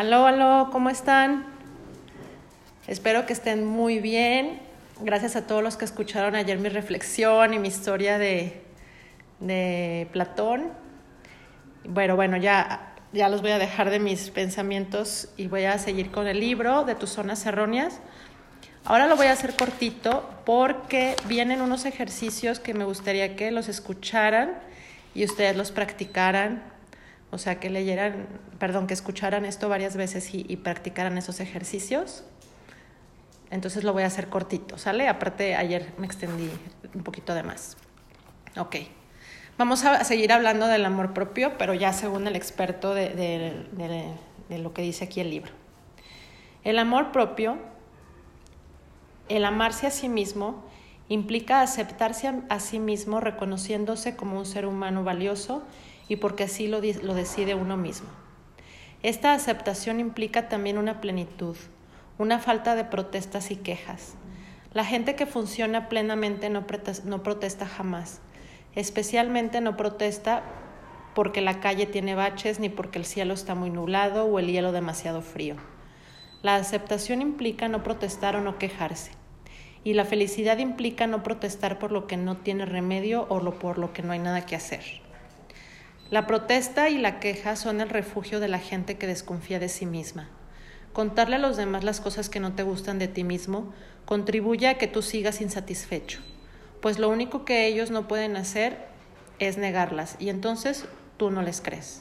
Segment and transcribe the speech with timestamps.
[0.00, 1.44] Aló, aló, ¿cómo están?
[2.86, 4.58] Espero que estén muy bien.
[5.02, 8.62] Gracias a todos los que escucharon ayer mi reflexión y mi historia de,
[9.40, 10.70] de Platón.
[11.84, 16.10] Bueno, bueno, ya, ya los voy a dejar de mis pensamientos y voy a seguir
[16.10, 18.00] con el libro de tus zonas erróneas.
[18.86, 23.68] Ahora lo voy a hacer cortito porque vienen unos ejercicios que me gustaría que los
[23.68, 24.54] escucharan
[25.14, 26.62] y ustedes los practicaran,
[27.30, 28.26] o sea, que leyeran,
[28.58, 32.24] perdón, que escucharan esto varias veces y, practicaran esos ejercicios.
[33.50, 35.08] Entonces lo voy a hacer cortito, ¿sale?
[35.08, 36.50] Aparte, ayer me extendí
[36.94, 37.76] un poquito de más.
[38.56, 38.76] Ok.
[39.58, 43.08] Vamos a seguir hablando del amor propio, pero ya según el experto de,
[44.48, 45.52] de lo que dice aquí el libro.
[46.64, 47.58] El amor propio
[49.30, 50.62] el amarse a sí mismo
[51.08, 55.62] implica aceptarse a, sí mismo reconociéndose como un ser humano valioso
[56.10, 58.08] y porque así lo, decide uno mismo.
[59.04, 61.56] Esta aceptación implica también una plenitud,
[62.18, 64.14] una falta de protestas y quejas.
[64.74, 68.20] La gente que funciona plenamente no protesta, jamás,
[68.74, 70.42] especialmente no protesta
[71.14, 74.72] porque la calle tiene baches ni porque el cielo está muy nublado o el hielo
[74.72, 75.54] demasiado frío.
[76.42, 79.12] La aceptación implica no protestar o no quejarse.
[79.84, 83.92] Y la felicidad implica no protestar por lo que no tiene remedio o por lo
[83.92, 85.08] que no hay nada que hacer.
[86.10, 89.86] La protesta y la queja son el refugio de la gente que desconfía de sí
[89.86, 90.28] misma.
[90.92, 93.72] Contarle a los demás las cosas que no te gustan de ti mismo
[94.06, 96.18] contribuye a que tú sigas insatisfecho,
[96.82, 98.76] pues lo único que ellos no pueden hacer
[99.38, 100.84] es negarlas y entonces
[101.16, 102.00] tú no les crees.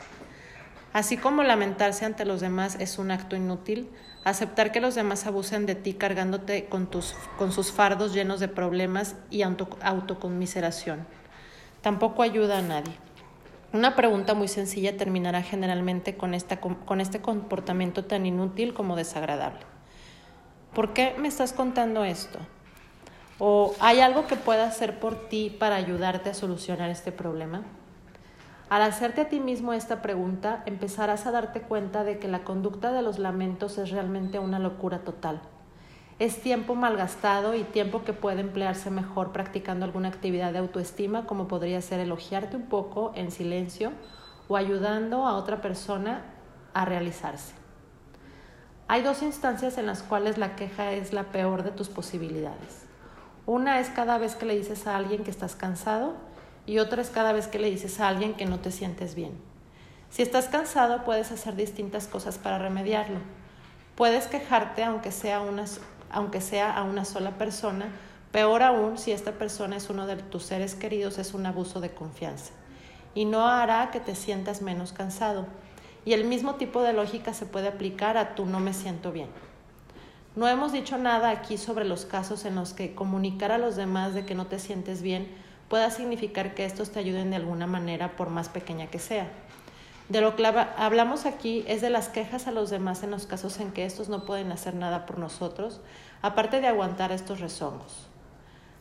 [0.91, 3.89] Así como lamentarse ante los demás es un acto inútil,
[4.23, 6.89] aceptar que los demás abusen de ti cargándote con,
[7.51, 11.05] sus fardos llenos de problemas y auto, autoconmiseración.
[11.83, 13.08] Tampoco ayuda a nadie.
[13.71, 19.59] Una pregunta muy sencilla terminará generalmente con, este comportamiento tan inútil como desagradable.
[20.73, 22.39] ¿Por qué me estás contando esto?
[23.37, 27.61] ¿O hay algo que pueda hacer por ti para ayudarte a solucionar este problema?
[28.69, 32.91] Al hacerte a ti mismo esta pregunta, empezarás a darte cuenta de que la conducta
[32.91, 35.41] de los lamentos es realmente una locura total.
[36.19, 41.47] Es tiempo malgastado y tiempo que puede emplearse mejor practicando alguna actividad de autoestima, como
[41.47, 43.93] podría ser elogiarte un poco en silencio
[44.49, 46.25] o ayudando a otra persona
[46.73, 47.53] a realizarse.
[48.89, 52.83] Hay dos instancias en las cuales la queja es la peor de tus posibilidades.
[53.45, 56.15] Una es cada vez que le dices a alguien que estás cansado
[56.65, 59.39] y otra es cada vez que le dices a alguien que no te sientes bien.
[60.09, 63.19] Si estás cansado, puedes hacer distintas cosas para remediarlo.
[63.95, 65.65] Puedes quejarte aunque sea, una,
[66.11, 67.87] aunque sea a una sola persona,
[68.31, 71.91] peor aún si esta persona es uno de tus seres queridos, es un abuso de
[71.91, 72.53] confianza.
[73.15, 75.47] Y no hará que te sientas menos cansado.
[76.05, 79.29] Y el mismo tipo de lógica se puede aplicar a tú no me siento bien.
[80.35, 84.13] No hemos dicho nada aquí sobre los casos en los que comunicar a los demás
[84.13, 85.27] de que no te sientes bien
[85.69, 89.27] pueda significar que estos te ayuden de alguna manera, por más pequeña que sea.
[90.09, 93.59] De lo que hablamos aquí es de las quejas a los demás en los casos
[93.59, 95.81] en que estos no pueden hacer nada por nosotros,
[96.23, 98.07] aparte de aguantar estos rezongos.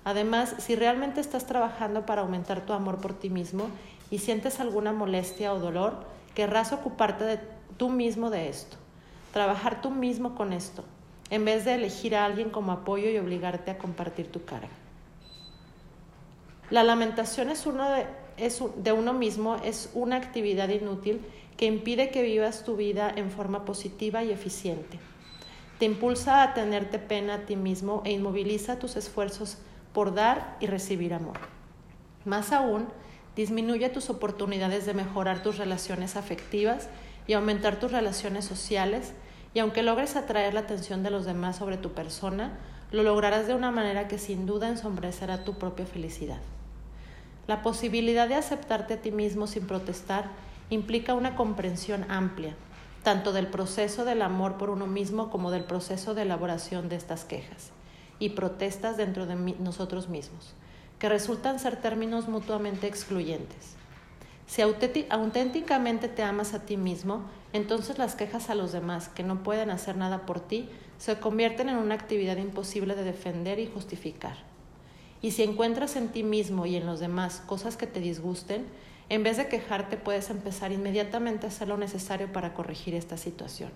[0.05, 3.69] Además, si realmente estás trabajando para aumentar tu amor por ti mismo
[4.11, 7.41] y sientes alguna molestia o dolor, querrás ocuparte de
[7.77, 8.79] tú mismo de esto,
[9.35, 10.83] trabajar tú mismo con esto,
[11.29, 14.71] en vez de elegir a alguien como apoyo y obligarte a compartir tu carga.
[16.71, 18.07] La lamentación es uno de,
[18.39, 21.21] es, de uno mismo, es una actividad inútil
[21.57, 24.99] que impide que vivas tu vida en forma positiva y eficiente.
[25.79, 29.59] Te impulsa a tenerte pena a ti mismo e inmoviliza tus esfuerzos
[29.93, 31.39] por dar y recibir amor.
[32.25, 32.87] Más aún,
[33.37, 36.89] disminuye tus oportunidades de mejorar tus relaciones afectivas
[37.27, 39.13] y aumentar tus relaciones sociales,
[39.55, 42.59] y aunque logres atraer la atención de los demás sobre tu persona,
[42.91, 46.41] lo lograrás de una manera que sin duda ensombrecerá tu propia felicidad.
[47.49, 50.27] La posibilidad de aceptarte a ti mismo sin protestar
[50.69, 52.55] implica una comprensión amplia,
[53.03, 57.25] tanto del proceso del amor por uno mismo como del proceso de elaboración de estas
[57.25, 57.71] quejas
[58.19, 60.53] y protestas dentro de nosotros mismos,
[60.99, 63.77] que resultan ser términos mutuamente excluyentes.
[64.47, 67.23] Si auténticamente te amas a ti mismo,
[67.55, 70.69] entonces las quejas a los demás que no pueden hacer nada por ti
[70.99, 74.37] se convierten en una actividad imposible de defender y justificar.
[75.21, 78.67] Y si encuentras en ti mismo y en los demás cosas que te disgusten,
[79.09, 83.71] en vez de quejarte puedes empezar inmediatamente a hacer lo necesario para corregir esta situación.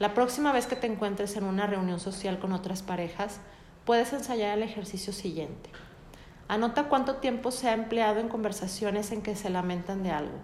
[0.00, 3.40] La próxima vez que te encuentres en una reunión social con otras parejas,
[3.84, 5.70] puedes ensayar el ejercicio siguiente.
[6.48, 10.36] Anota cuánto tiempo se ha empleado en conversaciones en que se lamentan de algo,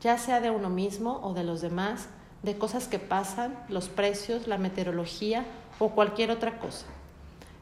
[0.00, 2.08] ya sea de uno mismo o de los demás,
[2.42, 5.44] de cosas que pasan, los precios, la meteorología
[5.78, 6.86] o cualquier otra cosa.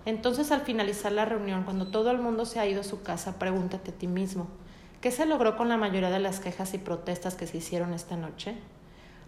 [0.09, 3.39] Entonces al finalizar la reunión, cuando todo el mundo se ha ido a su casa,
[3.39, 4.47] pregúntate a ti mismo,
[5.03, 8.17] ¿qué se logró con la mayoría de las quejas y protestas que se hicieron esta
[8.17, 8.55] noche?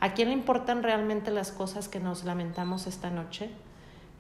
[0.01, 3.51] ¿A quién le importan realmente las cosas que nos lamentamos esta noche?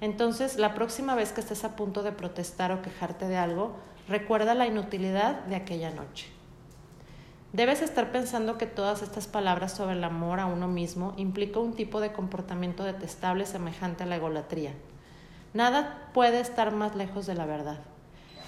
[0.02, 3.76] Entonces, la próxima vez que estés a punto de protestar o quejarte de algo,
[4.06, 6.26] recuerda la inutilidad de aquella noche.
[7.54, 11.72] Debes estar pensando que todas estas palabras sobre el amor a uno mismo implica un
[11.72, 14.74] tipo de comportamiento detestable semejante a la egolatría.
[15.52, 17.80] Nada puede estar más lejos de la verdad.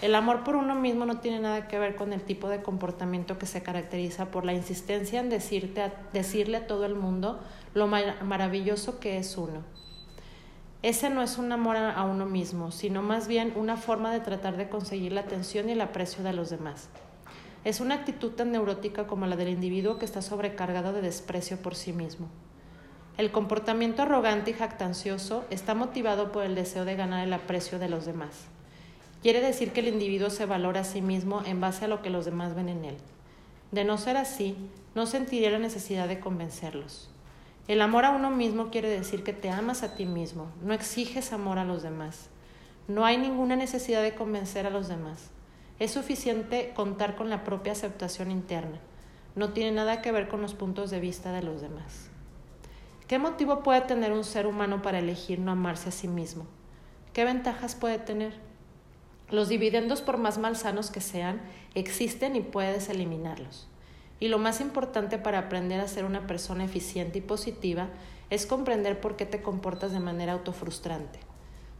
[0.02, 3.38] El amor por uno mismo no tiene nada que ver con el tipo de comportamiento
[3.38, 7.40] que se caracteriza por la insistencia en decirte decirle a todo el mundo
[7.74, 9.62] lo maravilloso que es uno.
[10.82, 14.56] Ese no es un amor a uno mismo, sino más bien una forma de tratar
[14.56, 16.88] de conseguir la atención y el aprecio de los demás.
[17.64, 21.76] Es una actitud tan neurótica como la del individuo que está sobrecargado de desprecio por
[21.76, 22.26] sí mismo.
[23.18, 27.90] El comportamiento arrogante y jactancioso está motivado por el deseo de ganar el aprecio de
[27.90, 28.46] los demás.
[29.22, 32.08] Quiere decir que el individuo se valora a sí mismo en base a lo que
[32.08, 32.96] los demás ven en él.
[33.70, 34.56] De no ser así,
[34.94, 37.10] no sentiría la necesidad de convencerlos.
[37.68, 41.32] El amor a uno mismo quiere decir que te amas a ti mismo, no exiges
[41.32, 42.30] amor a los demás.
[42.88, 45.30] No hay ninguna necesidad de convencer a los demás.
[45.78, 48.80] Es suficiente contar con la propia aceptación interna.
[49.36, 52.10] No tiene nada que ver con los puntos de vista de los demás.
[53.12, 56.46] ¿Qué motivo puede tener un ser humano para elegir no amarse a sí mismo?
[57.12, 58.32] ¿Qué ventajas puede tener?
[59.28, 61.42] Los dividendos, por más malsanos que sean,
[61.74, 63.68] existen y puedes eliminarlos.
[64.18, 67.90] Y lo más importante para aprender a ser una persona eficiente y positiva
[68.30, 71.18] es comprender por qué te comportas de manera autofrustrante.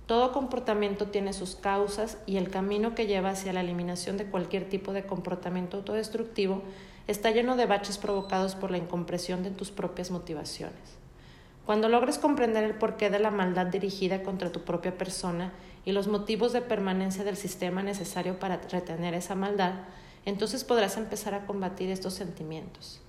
[0.05, 4.69] Todo comportamiento tiene sus causas y el camino que lleva hacia la eliminación de cualquier
[4.69, 6.61] tipo de comportamiento autodestructivo
[7.07, 11.02] está lleno de baches provocados por la incompresión de tus propias motivaciones.
[11.67, 15.53] Cuando logres comprender el porqué de la maldad dirigida contra tu propia persona
[15.85, 19.75] y los motivos de permanencia del sistema necesario para retener esa maldad,
[20.25, 23.01] entonces podrás empezar a combatir estos sentimientos.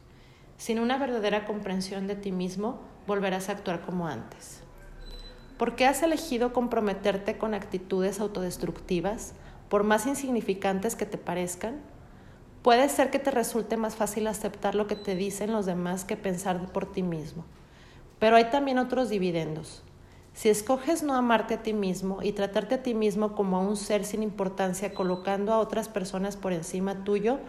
[0.57, 4.61] Sin una verdadera comprensión de ti mismo, volverás a actuar como antes.
[5.57, 9.33] ¿Por qué has elegido comprometerte con actitudes autodestructivas,
[9.67, 11.81] por más insignificantes que te parezcan?
[12.61, 16.17] Puede ser que te resulte más fácil aceptar lo que te dicen los demás que
[16.17, 17.45] pensar por ti mismo.
[18.23, 19.83] Pero hay también otros dividendos.
[20.31, 23.75] Si escoges no amarte a ti mismo y tratarte a ti mismo como a un
[23.75, 27.39] ser sin importancia colocando a otras personas por encima tuyo,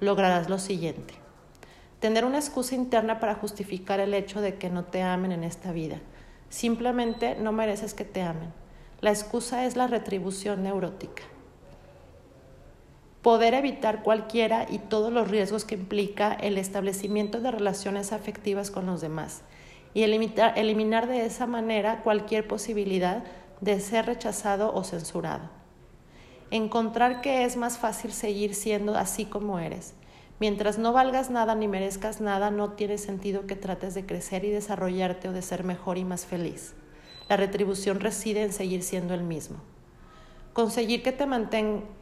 [0.00, 1.12] lograrás lo siguiente.
[2.00, 5.70] Tener una excusa interna para justificar el hecho de que no te amen en esta
[5.70, 6.00] vida
[6.48, 8.54] Simplemente no mereces que te amen.
[9.02, 11.24] La excusa es la retribución neurótica.
[13.20, 18.86] Poder evitar cualquiera y todos los riesgos que implica el establecimiento de relaciones afectivas con
[18.86, 19.42] los demás
[19.94, 23.24] y eliminar, de esa manera cualquier posibilidad
[23.60, 25.50] de ser rechazado o censurado.
[26.50, 29.94] Encontrar que es más fácil seguir siendo así como eres.
[30.40, 34.50] Mientras no valgas nada ni merezcas nada, no tiene sentido que trates de crecer y
[34.50, 36.74] desarrollarte o de ser mejor y más feliz.
[37.28, 39.58] La retribución reside en seguir siendo el mismo.
[40.52, 41.26] Conseguir que te,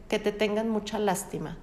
[0.09, 1.57] que te tengan mucha lástima,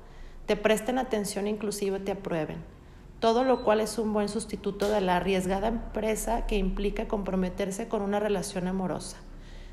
[0.47, 2.78] te presten atención e inclusive te aprueben.
[3.21, 8.03] Todo lo cual es un buen sustituto de la arriesgada empresa que implica comprometerse con
[8.03, 9.17] una relación amorosa.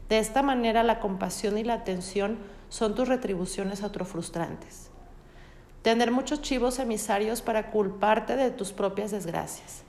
[0.10, 2.38] De esta manera la compasión y la atención
[2.70, 4.90] son tus retribuciones autofrustrantes
[5.86, 9.84] tener muchos chivos emisarios para culparte de tus propias desgracias.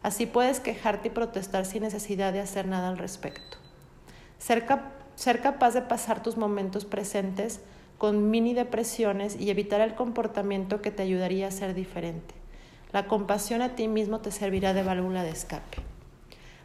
[0.00, 3.58] Así puedes quejarte y protestar sin necesidad de hacer nada al respecto.
[4.38, 4.64] Ser,
[5.16, 7.62] ser capaz de pasar tus momentos presentes
[7.98, 12.39] con mini depresiones y evitar el comportamiento que te ayudaría a ser diferente.
[12.92, 15.78] La compasión a ti mismo te servirá de válvula de escape.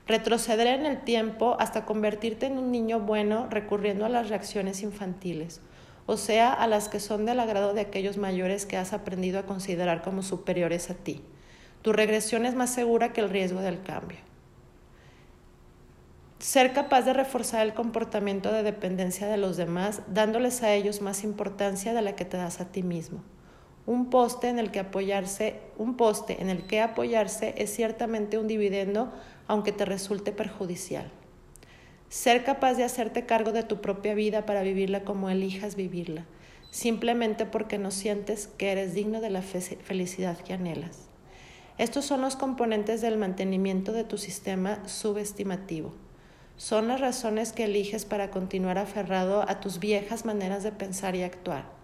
[0.07, 5.61] Retroceder en el tiempo hasta convertirte en un niño bueno recurriendo a las reacciones infantiles
[6.05, 9.45] o sea, a las que son del agrado de aquellos mayores que has aprendido a
[9.45, 11.23] considerar como superiores a ti.
[11.81, 14.19] Tu regresión es más segura que el riesgo del cambio.
[16.39, 21.23] Ser capaz de reforzar el comportamiento de dependencia de los demás, dándoles a ellos más
[21.23, 23.23] importancia de la que te das a ti mismo.
[23.87, 28.47] Un poste en el que apoyarse, un poste en el que apoyarse es ciertamente un
[28.47, 29.13] dividendo,
[29.47, 31.11] aunque te resulte perjudicial.
[32.09, 36.25] Ser capaz de hacerte cargo de tu propia vida para vivirla como elijas vivirla,
[36.71, 41.09] simplemente porque no sientes que eres digno de la felicidad que anhelas.
[41.77, 45.93] Estos son los componentes del mantenimiento de tu sistema subestimativo.
[46.57, 51.23] Son las razones que eliges para continuar aferrado a tus viejas maneras de pensar y
[51.23, 51.74] actuar.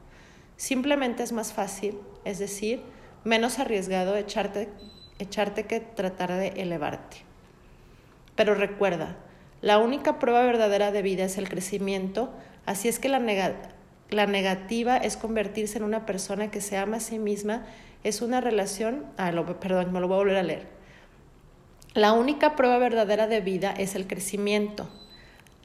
[0.61, 2.83] Simplemente es más fácil, es decir,
[3.23, 4.69] menos arriesgado echarte,
[5.17, 7.17] echarte que tratar de elevarte.
[8.35, 9.17] pero recuerda,
[9.61, 12.31] la única prueba verdadera de vida es el crecimiento,
[12.67, 13.19] así es que la,
[14.11, 17.65] la negativa es convertirse en una persona que se ama a sí misma,
[18.03, 20.67] es una relación, ah, perdón, me lo voy a volver a leer.
[21.95, 24.91] La única prueba verdadera de vida es el crecimiento,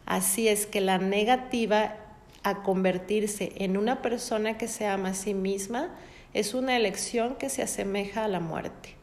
[0.06, 2.05] así es que la negativa
[2.46, 5.88] a convertirse en una persona que se ama a sí misma
[6.32, 8.94] es una elección que se asemeja a la muerte.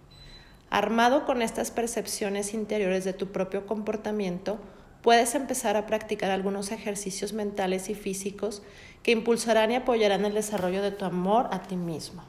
[0.70, 4.60] Armado con estas percepciones interiores de tu propio comportamiento,
[5.02, 8.64] puedes empezar a practicar algunos ejercicios mentales y físicos
[9.04, 12.24] que impulsarán y apoyarán el desarrollo de tu amor a ti mismo.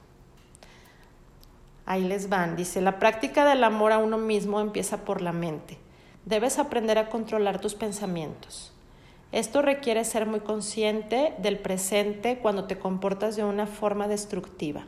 [1.87, 2.57] Ahí les van.
[2.57, 5.79] Dice, la práctica del amor a uno mismo empieza por la mente.
[6.25, 8.74] Debes aprender a controlar tus pensamientos.
[9.35, 14.87] Esto requiere ser muy consciente del presente cuando te comportas de una forma destructiva.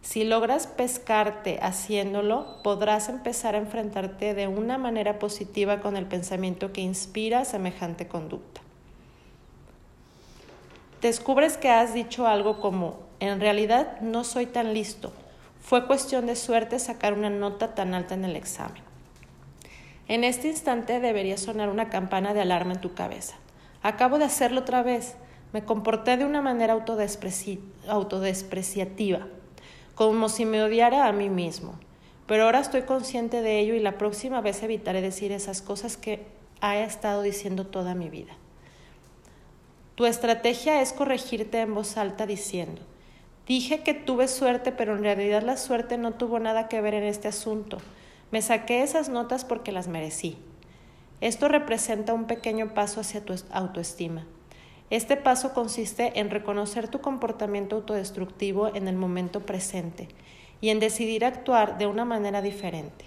[0.00, 6.72] Si logras pescarte haciéndolo, podrás empezar a enfrentarte de una manera positiva con el pensamiento
[6.72, 8.60] que inspira semejante conducta.
[11.02, 15.12] Descubres que has dicho algo como, en realidad no soy tan listo.
[15.60, 18.84] Fue cuestión de suerte sacar una nota tan alta en el examen.
[20.06, 23.34] En este instante debería sonar una campana de alarma en tu cabeza.
[23.82, 25.16] Acabo de hacerlo otra vez.
[25.52, 26.74] Me comporté de una manera
[27.88, 29.26] autodespreciativa
[30.00, 31.78] como si me odiara a mí mismo.
[32.26, 36.24] Pero ahora estoy consciente de ello y la próxima vez evitaré decir esas cosas que
[36.62, 38.32] he estado diciendo toda mi vida.
[39.96, 42.80] Tu estrategia es corregirte en voz alta diciendo,
[43.46, 47.04] dije que tuve suerte, pero en realidad la suerte no tuvo nada que ver en
[47.04, 47.76] este asunto.
[48.30, 50.38] Me saqué esas notas porque las merecí.
[51.20, 54.26] Esto representa un pequeño paso hacia tu autoestima.
[54.88, 60.08] Este paso consiste en reconocer tu comportamiento autodestructivo en el momento presente
[60.62, 63.04] y en decidir actuar de una manera diferente.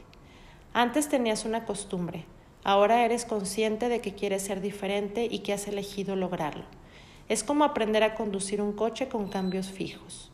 [0.74, 2.26] Antes tenías una costumbre,
[2.64, 6.66] ahora eres consciente de que quieres ser diferente y que has elegido lograrlo.
[7.30, 10.32] Es como aprender a conducir un coche con cambios fijos.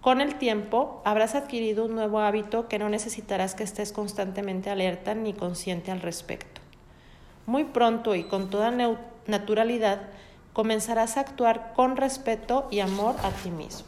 [0.00, 5.14] Con el tiempo habrás adquirido un nuevo hábito que no necesitarás que estés constantemente alerta
[5.14, 6.53] ni consciente al respecto.
[7.46, 8.72] Muy pronto y con toda
[9.26, 10.00] naturalidad
[10.52, 13.86] comenzarás a actuar con respeto y amor a ti mismo.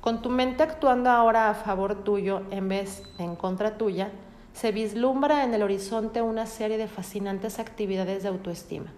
[0.00, 4.10] Con tu mente actuando ahora a favor tuyo en vez de en contra tuya,
[4.52, 8.92] se vislumbra en el horizonte una serie de fascinantes actividades de autoestima.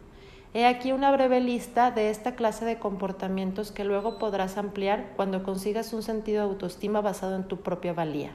[0.55, 5.43] He aquí una breve lista de esta clase de comportamientos que luego podrás ampliar cuando
[5.43, 8.33] consigas un sentido de autoestima basado en tu propia valía.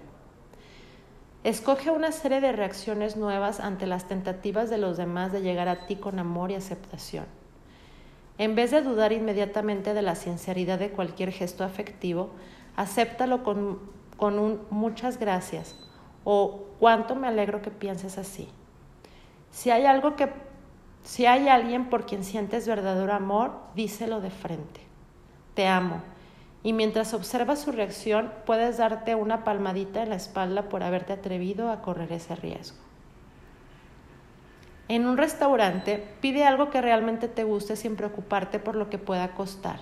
[1.44, 5.86] Escoge una serie de reacciones nuevas ante las tentativas de los demás de llegar a
[5.86, 7.26] ti con amor y aceptación.
[8.38, 12.30] En vez de dudar inmediatamente de la sinceridad de cualquier gesto afectivo,
[12.76, 13.80] acéptalo con,
[14.18, 15.76] con un muchas gracias
[16.24, 18.50] o cuánto me alegro que pienses así.
[19.52, 20.30] Si hay algo que
[21.08, 24.82] si hay alguien por quien sientes verdadero amor, díselo de frente.
[25.54, 26.02] Te amo.
[26.68, 31.72] Y mientras observas su reacción, puedes darte una palmadita en la espalda por haberte atrevido
[31.72, 32.76] a correr ese riesgo.
[34.90, 39.34] En un restaurante, pide algo que realmente te guste sin preocuparte por lo que pueda
[39.34, 39.80] costar.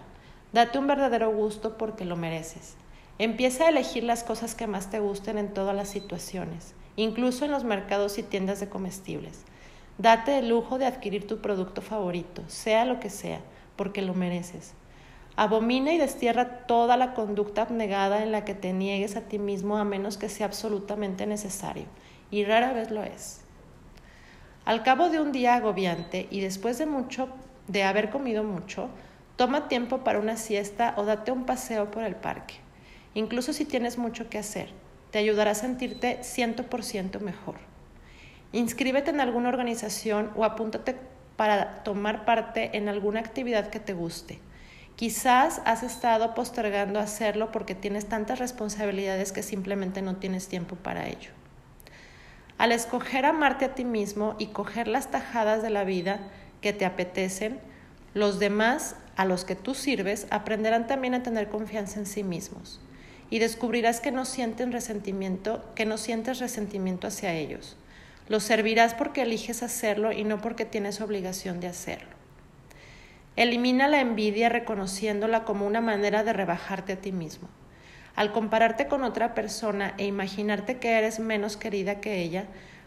[0.53, 2.75] Date un verdadero gusto porque lo mereces.
[3.17, 7.51] Empieza a elegir las cosas que más te gusten en todas las situaciones, incluso en
[7.51, 9.43] los mercados y tiendas de comestibles.
[9.97, 13.39] Date el lujo de adquirir tu producto favorito, sea lo que sea,
[13.75, 14.75] porque lo mereces.
[15.37, 19.77] Abomina y destierra toda la conducta abnegada en la que te niegues a ti mismo
[19.77, 21.85] a menos que sea absolutamente necesario,
[22.31, 23.41] y rara vez lo es.
[24.63, 27.29] Al cabo de un día agobiante y después de mucho
[27.67, 28.89] de haber comido mucho,
[29.35, 32.55] toma tiempo para una siesta o date un paseo por el parque.
[33.13, 34.69] Incluso si tienes mucho que hacer,
[35.11, 37.55] te ayudará a sentirte 100% mejor.
[38.53, 40.95] Inscríbete en alguna organización o apúntate
[41.35, 44.39] para tomar parte en alguna actividad que te guste.
[44.95, 51.07] Quizás has estado postergando hacerlo porque tienes tantas responsabilidades que simplemente no tienes tiempo para
[51.07, 51.31] ello.
[52.57, 56.19] Al escoger amarte a ti mismo y coger las tajadas de la vida
[56.61, 57.59] que te apetecen,
[58.13, 62.79] los demás a los que tú sirves aprenderán también a tener confianza en sí mismos
[63.29, 67.75] y descubrirás que no sienten resentimiento, que no sientes resentimiento hacia ellos.
[68.29, 72.14] Los servirás porque eliges hacerlo y no porque tienes obligación de hacerlo.
[73.35, 77.49] Elimina la envidia reconociéndola como una manera de rebajarte a ti mismo.
[78.15, 82.45] Al compararte con otra persona e imaginarte que eres menos querida que ella,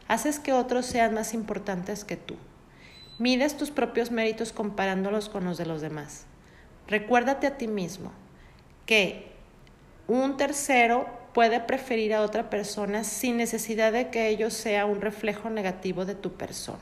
[0.09, 2.37] haces que otros sean más importantes que tú.
[3.19, 6.25] Mides tus propios méritos comparándolos con los de los demás.
[6.87, 8.13] Recuérdate a ti mismo
[8.87, 9.33] que
[10.07, 15.51] un tercero puede preferir a otra persona sin necesidad de que ello sea un reflejo
[15.51, 16.79] negativo de tu persona.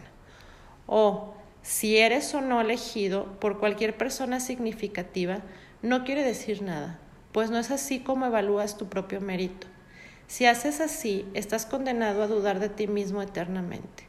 [0.86, 1.34] O
[1.66, 5.38] si eres o no elegido por cualquier persona significativa,
[5.82, 7.00] no quiere decir nada,
[7.32, 9.66] pues no es así como evalúas tu propio mérito.
[10.28, 14.04] Si haces así, estás condenado a dudar de ti mismo eternamente,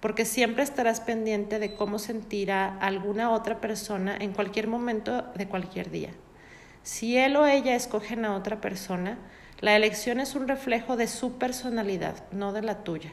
[0.00, 5.92] porque siempre estarás pendiente de cómo sentirá alguna otra persona en cualquier momento de cualquier
[5.92, 6.10] día.
[6.82, 9.16] Si él o ella escogen a otra persona,
[9.60, 13.12] la elección es un reflejo de su personalidad, no de la tuya.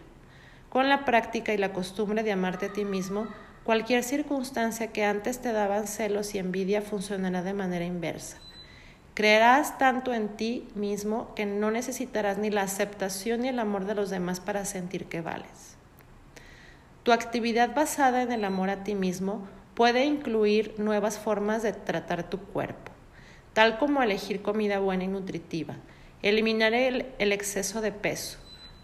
[0.69, 3.27] Con la práctica y la costumbre de amarte a ti mismo,
[3.63, 8.38] Cualquier circunstancia que antes te daban celos y envidia funcionará de manera inversa.
[9.13, 13.96] Creerás tanto en ti mismo que no necesitarás ni la aceptación ni el amor de
[13.96, 15.77] los demás para sentir que vales.
[17.03, 22.29] Tu actividad basada en el amor a ti mismo puede incluir nuevas formas de tratar
[22.29, 22.91] tu cuerpo,
[23.53, 25.75] tal como elegir comida buena y nutritiva,
[26.22, 28.39] eliminar el, exceso de peso,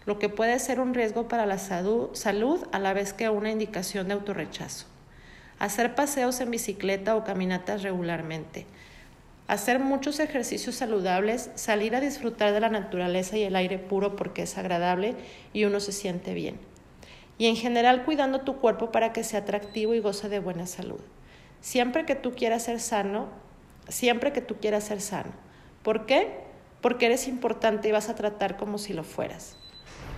[0.06, 4.08] lo que puede ser un riesgo para la salud a la vez que una indicación
[4.08, 4.86] de autorrechazo.
[5.58, 8.66] Hacer paseos en bicicleta o caminatas regularmente.
[9.46, 14.42] Hacer muchos ejercicios saludables, salir a disfrutar de la naturaleza y el aire puro porque
[14.42, 15.16] es agradable
[15.52, 16.58] y uno se siente bien.
[17.36, 21.00] Y en general cuidando tu cuerpo para que sea atractivo y goce de buena salud.
[21.60, 23.28] Siempre que tú quieras ser sano,
[23.88, 25.32] siempre que tú quieras ser sano.
[25.82, 26.30] ¿Por qué?
[26.80, 29.59] Porque eres importante y vas a tratar como si lo fueras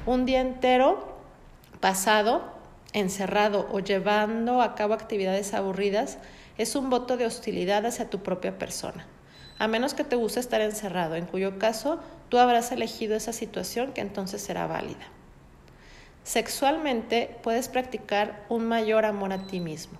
[0.07, 1.17] un día entero
[1.81, 2.53] pasado
[2.93, 6.19] encerrado o llevando a cabo actividades aburridas
[6.59, 9.07] es un voto de hostilidad hacia tu propia persona,
[9.59, 13.93] a menos que te guste estar encerrado, en cuyo caso tú habrás elegido esa situación
[13.93, 15.07] que entonces será válida.
[16.25, 19.99] Sexualmente puedes practicar un mayor amor a ti mismo.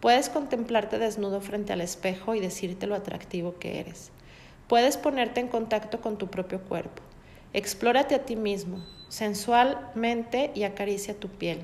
[0.00, 4.10] Puedes contemplarte desnudo frente al espejo y decirte lo atractivo que eres.
[4.68, 7.02] Puedes ponerte en contacto con tu propio cuerpo.
[7.54, 11.60] Explórate a ti mismo, sensualmente y acaricia tu piel.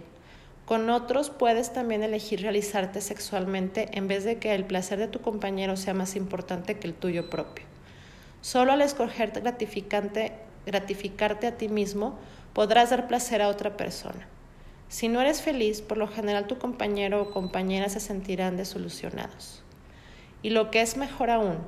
[0.66, 5.20] Con otros puedes también elegir realizarte sexualmente en vez de que el placer de tu
[5.20, 7.64] compañero sea más importante que el tuyo propio.
[8.40, 10.32] Solo al escoger gratificante,
[10.64, 12.20] gratificarte a ti mismo
[12.52, 14.28] podrás dar placer a otra persona.
[14.88, 19.64] Si no eres feliz, por lo general tu compañero o compañera se sentirán desolucionados.
[20.40, 21.58] Y lo que es mejor aún,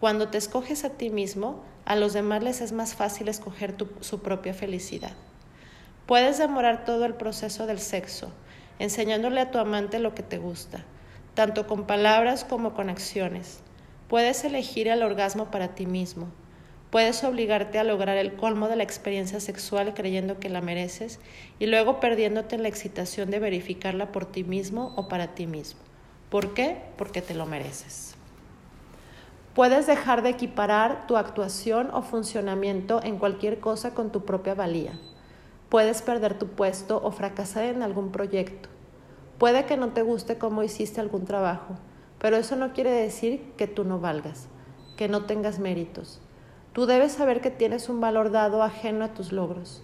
[0.00, 4.22] cuando te escoges a ti mismo, a los demás les es más fácil escoger su
[4.22, 5.12] propia felicidad.
[6.06, 8.32] Puedes demorar todo el proceso del sexo,
[8.78, 10.84] enseñándole a tu amante lo que te gusta,
[11.34, 13.60] tanto con palabras como con acciones.
[14.08, 16.28] Puedes elegir el orgasmo para ti mismo.
[16.90, 21.20] Puedes obligarte a lograr el colmo de la experiencia sexual creyendo que la mereces
[21.58, 25.80] y luego perdiéndote en la excitación de verificarla por ti mismo o para ti mismo.
[26.28, 26.76] ¿Por qué?
[26.98, 28.11] Porque te lo mereces.
[29.54, 34.98] Puedes dejar de equiparar tu actuación o funcionamiento en cualquier cosa con tu propia valía.
[35.68, 38.70] Puedes perder tu puesto o fracasar en algún proyecto.
[39.36, 41.74] Puede que no te guste cómo hiciste algún trabajo,
[42.18, 44.48] pero eso no quiere decir que tú no valgas,
[44.96, 46.22] que no tengas méritos.
[46.72, 49.82] Tú debes saber que tienes un valor dado ajeno a tus logros.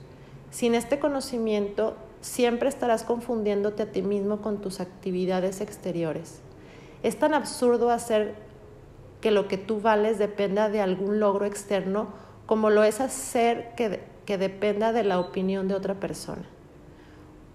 [0.51, 6.41] Sin este conocimiento, siempre estarás confundiéndote a ti mismo con tus actividades exteriores.
[7.03, 8.48] Es tan absurdo hacer
[9.21, 12.09] que lo que tú vales dependa de algún logro externo,
[12.47, 16.45] como lo es hacer que, que dependa de la opinión de otra persona.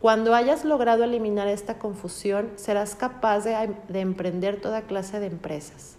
[0.02, 5.95] Cuando hayas logrado eliminar esta confusión, serás capaz de, de emprender toda clase de empresas.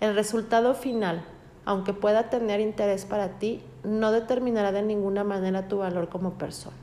[0.00, 1.24] El resultado final,
[1.64, 6.76] aunque pueda tener interés para ti, no determinará de ninguna manera tu valor como persona.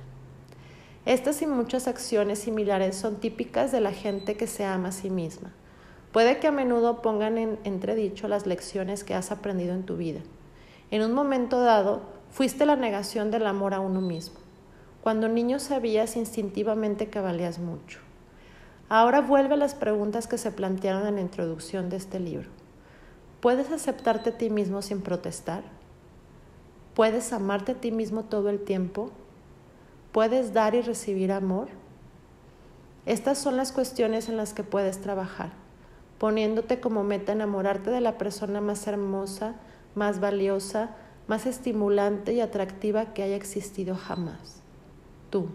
[1.05, 5.09] Estas y muchas acciones similares son típicas de la gente que se ama a sí
[5.09, 5.53] misma.
[6.11, 10.21] Puede que a menudo pongan en entredicho las lecciones que has aprendido en tu vida.
[10.89, 14.37] En un momento dado, fuiste la negación del amor a uno mismo.
[15.03, 17.99] Cuando niño sabías instintivamente que valías mucho.
[18.89, 22.49] Ahora vuelve a las preguntas que se plantearon en la introducción de este libro.
[23.41, 25.63] ¿Puedes aceptarte a ti mismo sin protestar?
[26.95, 29.11] ¿Puedes amarte a ti mismo todo el tiempo?
[30.13, 31.67] ¿Puedes dar y recibir amor?
[33.05, 35.66] Estas son las cuestiones en las que puedes trabajar
[36.17, 39.55] poniéndote como meta enamorarte de la persona más hermosa,
[39.95, 40.91] más valiosa,
[41.27, 44.61] más estimulante y atractiva que haya existido jamás.
[45.29, 45.47] Tú.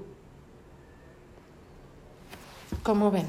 [2.83, 3.27] ¿Cómo ven?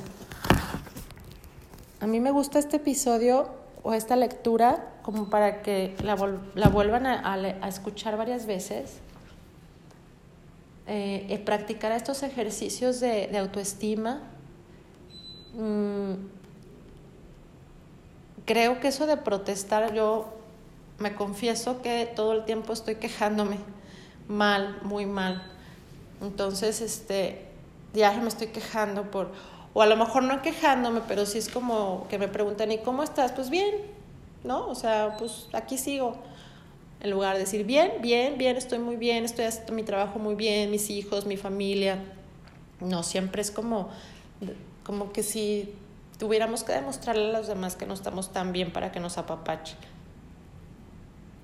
[1.99, 3.49] A mí me gusta este episodio
[3.83, 8.99] o esta lectura como para que la, vuelvan a, escuchar varias veces,
[10.87, 14.21] eh, practicar estos ejercicios de, autoestima.
[15.53, 16.32] Mm,
[18.45, 20.33] creo que eso de protestar yo
[20.99, 23.57] me confieso que todo el tiempo estoy quejándome
[24.27, 25.43] mal, muy mal.
[26.21, 27.45] Entonces, este,
[27.93, 29.31] ya me estoy quejando por,
[29.73, 33.03] o a lo mejor no quejándome, pero sí es como que me preguntan, ¿y cómo
[33.03, 33.31] estás?
[33.31, 33.75] Pues bien,
[34.43, 34.67] ¿no?
[34.67, 36.15] O sea, pues aquí sigo.
[37.01, 40.35] En lugar de decir, bien, bien, bien, estoy muy bien, estoy haciendo mi trabajo muy
[40.35, 41.99] bien, mis hijos, mi familia.
[42.79, 43.89] No, siempre es como,
[44.85, 45.73] como que si
[46.17, 49.77] tuviéramos que demostrarle a los demás que no estamos tan bien para que nos apapachen.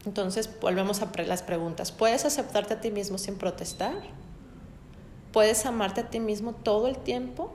[0.05, 1.91] Entonces volvemos a las preguntas.
[1.91, 3.95] ¿Puedes aceptarte a ti mismo sin protestar?
[5.33, 7.51] ¿Puedes amarte a ti mismo todo el tiempo?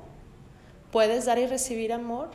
[0.92, 2.31] ¿Puedes dar y recibir amor?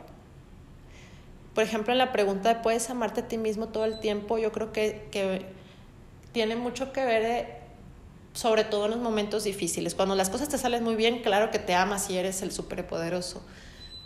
[1.54, 4.38] Por ejemplo, en la pregunta de ¿puedes amarte a ti mismo todo el tiempo?
[4.38, 5.46] Yo creo que, que
[6.32, 7.56] tiene mucho que ver, eh,
[8.34, 9.94] sobre todo en los momentos difíciles.
[9.94, 13.42] Cuando las cosas te salen muy bien, claro que te amas y eres el superpoderoso.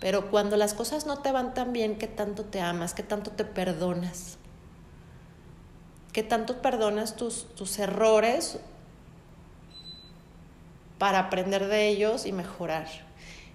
[0.04, 2.92] Pero cuando las cosas no te van tan bien, ¿qué tanto te amas?
[2.92, 4.36] ¿Qué tanto te perdonas?
[6.12, 8.58] ¿Qué tanto perdonas tus, tus errores
[10.98, 12.86] para aprender de ellos y mejorar?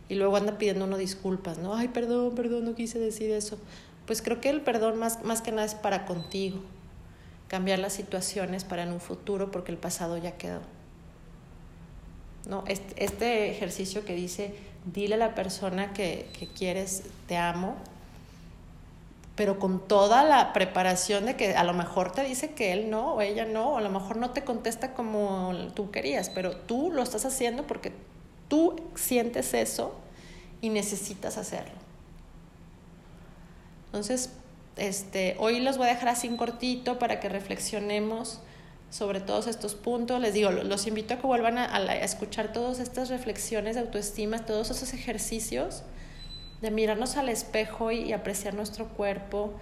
[0.08, 1.76] Y luego anda pidiendo uno disculpas, ¿no?
[1.76, 3.60] Ay, perdón, perdón, no quise decir eso.
[4.08, 6.62] Pues creo que el perdón más, más que nada es para contigo.
[7.48, 10.62] Cambiar las situaciones para en un futuro porque el pasado ya quedó.
[12.48, 12.64] ¿No?
[12.66, 17.76] Este, este ejercicio que dice, dile a la persona que, que quieres, te amo,
[19.36, 23.14] pero con toda la preparación de que a lo mejor te dice que él no
[23.14, 26.92] o ella no, o a lo mejor no te contesta como tú querías, pero tú
[26.92, 27.94] lo estás haciendo porque
[28.50, 29.96] tú sientes eso
[30.60, 31.80] y necesitas hacerlo.
[33.86, 34.32] Entonces,
[34.76, 38.42] este, hoy los voy a dejar así en cortito para que reflexionemos
[38.90, 40.20] sobre todos estos puntos.
[40.20, 44.72] Les digo, los invito a que vuelvan a, escuchar todas estas reflexiones de autoestima, todos
[44.72, 45.84] esos ejercicios
[46.62, 49.54] de mirarnos al espejo y, apreciar nuestro cuerpo,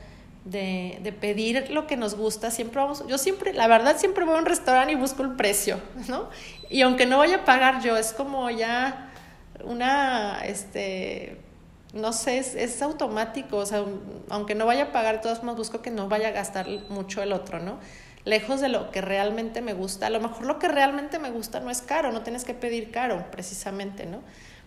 [0.46, 2.52] de, pedir lo que nos gusta.
[2.52, 5.80] Siempre vamos, yo siempre, la verdad, siempre voy a un restaurante y busco el precio,
[6.08, 6.30] ¿no?
[6.70, 9.12] Y aunque no vaya a pagar yo, es como ya
[9.64, 11.38] una, este,
[11.94, 13.84] no sé, es, es automático, o sea,
[14.30, 17.34] aunque no vaya a pagar, todos modos busco que no vaya a gastar mucho el
[17.34, 17.78] otro, ¿no?
[18.28, 20.08] Lejos de lo que realmente me gusta.
[20.08, 22.92] A lo mejor lo que realmente me gusta no es caro, no tienes que pedir
[22.92, 24.20] caro, precisamente, ¿no?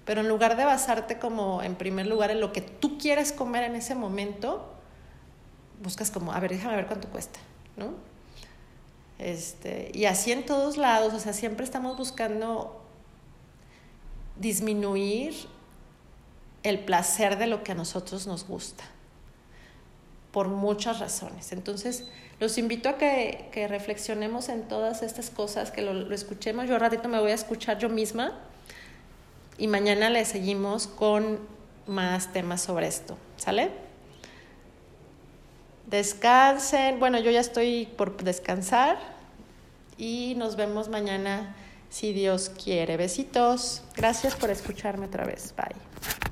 [0.06, 3.64] Pero en lugar de basarte como en primer lugar en lo que tú quieres comer
[3.64, 4.72] en ese momento,
[5.82, 7.38] buscas como, a ver, déjame ver cuánto cuesta,
[7.76, 7.92] ¿no?
[9.18, 12.82] Este, y así en todos lados, o sea, siempre estamos buscando
[14.38, 15.34] disminuir
[16.62, 18.84] el placer de lo que a nosotros nos gusta,
[20.32, 21.52] por muchas razones.
[21.52, 22.04] Entonces,
[22.38, 26.68] los invito a que, que reflexionemos en todas estas cosas, que lo, escuchemos.
[26.68, 28.38] Yo ratito me voy a escuchar yo misma
[29.58, 31.38] y mañana le seguimos con
[31.86, 33.18] más temas sobre esto.
[33.36, 33.70] ¿Sale?
[35.86, 36.98] Descansen.
[36.98, 38.98] Bueno, yo ya estoy por descansar
[39.98, 41.54] y nos vemos mañana
[41.90, 42.96] si Dios quiere.
[42.96, 43.82] Besitos.
[43.96, 45.52] Gracias por escucharme otra vez.
[45.56, 46.29] Bye.